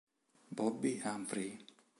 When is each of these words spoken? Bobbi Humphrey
Bobbi 0.57 0.97
Humphrey 1.05 1.53